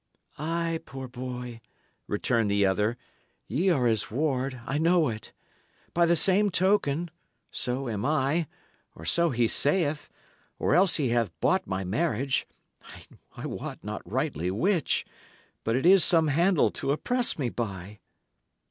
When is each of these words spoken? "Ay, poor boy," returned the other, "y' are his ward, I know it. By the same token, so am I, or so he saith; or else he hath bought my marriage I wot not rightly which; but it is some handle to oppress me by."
"Ay, 0.39 0.79
poor 0.85 1.07
boy," 1.07 1.61
returned 2.07 2.49
the 2.49 2.65
other, 2.65 2.97
"y' 3.47 3.69
are 3.69 3.85
his 3.85 4.09
ward, 4.09 4.59
I 4.65 4.79
know 4.79 5.09
it. 5.09 5.31
By 5.93 6.07
the 6.07 6.15
same 6.15 6.49
token, 6.49 7.11
so 7.51 7.87
am 7.87 8.03
I, 8.03 8.47
or 8.95 9.05
so 9.05 9.29
he 9.29 9.47
saith; 9.47 10.09
or 10.57 10.73
else 10.73 10.97
he 10.97 11.09
hath 11.09 11.39
bought 11.39 11.67
my 11.67 11.83
marriage 11.83 12.47
I 13.37 13.45
wot 13.45 13.83
not 13.83 14.01
rightly 14.11 14.49
which; 14.49 15.05
but 15.63 15.75
it 15.75 15.85
is 15.85 16.03
some 16.03 16.29
handle 16.29 16.71
to 16.71 16.91
oppress 16.91 17.37
me 17.37 17.49
by." 17.49 17.99